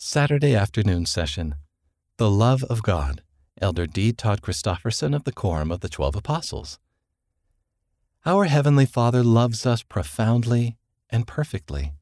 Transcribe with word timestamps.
Saturday 0.00 0.54
afternoon 0.54 1.06
session 1.06 1.56
The 2.18 2.30
Love 2.30 2.62
of 2.70 2.84
God. 2.84 3.20
Elder 3.60 3.84
D. 3.84 4.12
Todd 4.12 4.42
Christofferson 4.42 5.12
of 5.12 5.24
the 5.24 5.32
Quorum 5.32 5.72
of 5.72 5.80
the 5.80 5.88
Twelve 5.88 6.14
Apostles. 6.14 6.78
Our 8.24 8.44
Heavenly 8.44 8.86
Father 8.86 9.24
loves 9.24 9.66
us 9.66 9.82
profoundly 9.82 10.76
and 11.10 11.26
perfectly. 11.26 11.94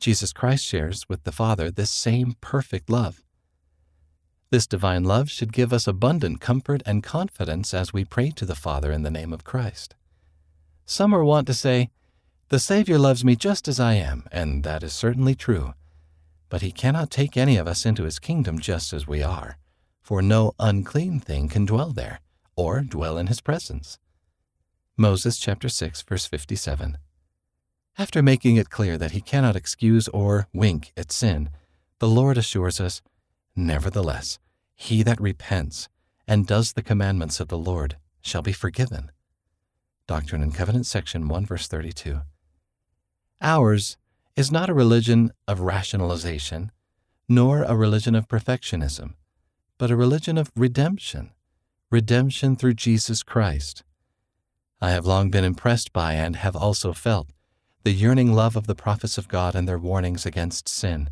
Jesus 0.00 0.32
Christ 0.32 0.66
shares 0.66 1.08
with 1.08 1.22
the 1.22 1.30
Father 1.30 1.70
this 1.70 1.92
same 1.92 2.34
perfect 2.40 2.90
love. 2.90 3.22
This 4.50 4.66
divine 4.66 5.04
love 5.04 5.30
should 5.30 5.52
give 5.52 5.72
us 5.72 5.86
abundant 5.86 6.40
comfort 6.40 6.82
and 6.84 7.04
confidence 7.04 7.72
as 7.72 7.92
we 7.92 8.04
pray 8.04 8.30
to 8.30 8.44
the 8.44 8.56
Father 8.56 8.90
in 8.90 9.04
the 9.04 9.10
name 9.12 9.32
of 9.32 9.44
Christ. 9.44 9.94
Some 10.84 11.14
are 11.14 11.24
wont 11.24 11.46
to 11.46 11.54
say, 11.54 11.90
The 12.48 12.58
Savior 12.58 12.98
loves 12.98 13.24
me 13.24 13.36
just 13.36 13.68
as 13.68 13.78
I 13.78 13.94
am, 13.94 14.26
and 14.32 14.64
that 14.64 14.82
is 14.82 14.92
certainly 14.92 15.36
true. 15.36 15.74
But 16.48 16.62
he 16.62 16.72
cannot 16.72 17.10
take 17.10 17.36
any 17.36 17.56
of 17.56 17.66
us 17.66 17.86
into 17.86 18.04
his 18.04 18.18
kingdom 18.18 18.58
just 18.58 18.92
as 18.92 19.06
we 19.06 19.22
are, 19.22 19.58
for 20.00 20.22
no 20.22 20.52
unclean 20.58 21.20
thing 21.20 21.48
can 21.48 21.64
dwell 21.64 21.90
there, 21.90 22.20
or 22.56 22.80
dwell 22.80 23.18
in 23.18 23.26
his 23.26 23.40
presence. 23.40 23.98
Moses 24.96 25.38
chapter 25.38 25.68
6 25.68 26.02
verse 26.02 26.26
57. 26.26 26.98
After 27.96 28.22
making 28.22 28.56
it 28.56 28.70
clear 28.70 28.98
that 28.98 29.12
he 29.12 29.20
cannot 29.20 29.56
excuse 29.56 30.08
or 30.08 30.48
wink 30.52 30.92
at 30.96 31.12
sin, 31.12 31.50
the 31.98 32.08
Lord 32.08 32.36
assures 32.36 32.80
us, 32.80 33.02
Nevertheless, 33.56 34.38
he 34.74 35.02
that 35.04 35.20
repents 35.20 35.88
and 36.26 36.46
does 36.46 36.72
the 36.72 36.82
commandments 36.82 37.40
of 37.40 37.48
the 37.48 37.58
Lord 37.58 37.96
shall 38.20 38.42
be 38.42 38.52
forgiven. 38.52 39.10
Doctrine 40.06 40.42
and 40.42 40.54
Covenants, 40.54 40.88
section 40.88 41.28
1, 41.28 41.46
verse 41.46 41.68
32. 41.68 42.20
Ours 43.40 43.96
is 44.36 44.50
not 44.50 44.68
a 44.68 44.74
religion 44.74 45.30
of 45.46 45.60
rationalization, 45.60 46.72
nor 47.28 47.62
a 47.62 47.76
religion 47.76 48.14
of 48.14 48.28
perfectionism, 48.28 49.14
but 49.78 49.90
a 49.90 49.96
religion 49.96 50.36
of 50.36 50.50
redemption, 50.56 51.30
redemption 51.90 52.56
through 52.56 52.74
Jesus 52.74 53.22
Christ. 53.22 53.84
I 54.80 54.90
have 54.90 55.06
long 55.06 55.30
been 55.30 55.44
impressed 55.44 55.92
by 55.92 56.14
and 56.14 56.36
have 56.36 56.56
also 56.56 56.92
felt 56.92 57.28
the 57.84 57.92
yearning 57.92 58.32
love 58.32 58.56
of 58.56 58.66
the 58.66 58.74
prophets 58.74 59.18
of 59.18 59.28
God 59.28 59.54
and 59.54 59.68
their 59.68 59.78
warnings 59.78 60.26
against 60.26 60.68
sin. 60.68 61.10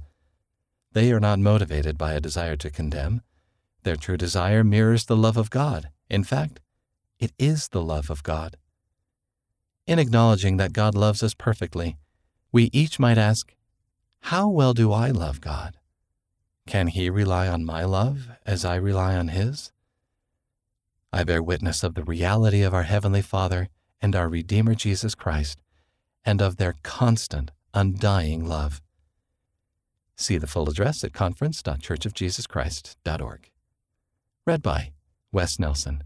They 0.92 1.12
are 1.12 1.20
not 1.20 1.38
motivated 1.38 1.96
by 1.96 2.14
a 2.14 2.20
desire 2.20 2.56
to 2.56 2.70
condemn. 2.70 3.22
Their 3.84 3.96
true 3.96 4.16
desire 4.16 4.64
mirrors 4.64 5.04
the 5.04 5.16
love 5.16 5.36
of 5.36 5.50
God. 5.50 5.90
In 6.10 6.24
fact, 6.24 6.60
it 7.18 7.32
is 7.38 7.68
the 7.68 7.82
love 7.82 8.10
of 8.10 8.22
God. 8.22 8.56
In 9.86 9.98
acknowledging 9.98 10.56
that 10.56 10.72
God 10.72 10.94
loves 10.94 11.22
us 11.22 11.34
perfectly, 11.34 11.96
we 12.52 12.70
each 12.72 13.00
might 13.00 13.18
ask, 13.18 13.54
How 14.20 14.48
well 14.48 14.72
do 14.74 14.92
I 14.92 15.10
love 15.10 15.40
God? 15.40 15.76
Can 16.66 16.88
He 16.88 17.08
rely 17.10 17.48
on 17.48 17.64
my 17.64 17.84
love 17.84 18.28
as 18.46 18.64
I 18.64 18.76
rely 18.76 19.16
on 19.16 19.26
His? 19.28 19.72
I 21.12 21.24
bear 21.24 21.42
witness 21.42 21.82
of 21.82 21.94
the 21.94 22.04
reality 22.04 22.62
of 22.62 22.72
our 22.72 22.84
Heavenly 22.84 23.22
Father 23.22 23.68
and 24.00 24.14
our 24.14 24.28
Redeemer 24.28 24.74
Jesus 24.74 25.14
Christ, 25.14 25.60
and 26.24 26.40
of 26.40 26.56
their 26.56 26.76
constant, 26.82 27.50
undying 27.74 28.46
love. 28.46 28.80
See 30.16 30.38
the 30.38 30.46
full 30.46 30.68
address 30.68 31.02
at 31.04 31.12
conference.churchofjesuschrist.org. 31.12 33.50
Read 34.46 34.62
by 34.62 34.92
Wes 35.32 35.58
Nelson. 35.58 36.04